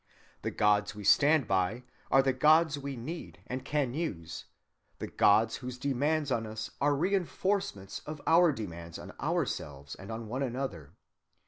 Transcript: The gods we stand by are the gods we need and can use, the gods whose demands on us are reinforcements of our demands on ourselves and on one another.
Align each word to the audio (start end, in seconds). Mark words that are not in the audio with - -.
The 0.41 0.49
gods 0.49 0.95
we 0.95 1.03
stand 1.03 1.47
by 1.47 1.83
are 2.09 2.23
the 2.23 2.33
gods 2.33 2.79
we 2.79 2.95
need 2.95 3.37
and 3.45 3.63
can 3.63 3.93
use, 3.93 4.45
the 4.97 5.05
gods 5.05 5.57
whose 5.57 5.77
demands 5.77 6.31
on 6.31 6.47
us 6.47 6.71
are 6.81 6.95
reinforcements 6.95 7.99
of 8.07 8.19
our 8.25 8.51
demands 8.51 8.97
on 8.97 9.11
ourselves 9.21 9.93
and 9.93 10.11
on 10.11 10.27
one 10.27 10.41
another. 10.41 10.93